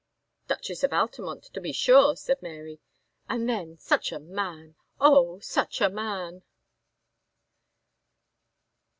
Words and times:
"Duchess 0.47 0.83
of 0.83 0.93
Altamont, 0.93 1.43
to 1.53 1.61
be 1.61 1.71
sure," 1.71 2.15
said 2.15 2.41
Mary: 2.41 2.79
"and 3.29 3.47
then 3.47 3.77
such 3.77 4.11
a 4.11 4.17
man! 4.17 4.75
Oh! 4.99 5.37
such 5.41 5.79
a 5.79 5.91
man!" 5.91 6.41